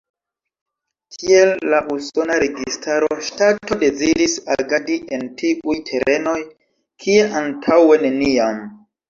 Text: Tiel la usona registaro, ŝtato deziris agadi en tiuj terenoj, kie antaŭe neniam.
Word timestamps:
Tiel 1.15 1.51
la 1.73 1.81
usona 1.95 2.37
registaro, 2.43 3.09
ŝtato 3.27 3.77
deziris 3.83 4.39
agadi 4.57 4.97
en 5.19 5.27
tiuj 5.43 5.77
terenoj, 5.91 6.35
kie 7.07 7.29
antaŭe 7.45 8.03
neniam. 8.09 8.67